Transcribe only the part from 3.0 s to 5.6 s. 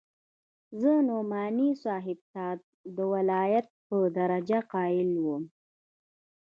ولايت په درجه قايل وم.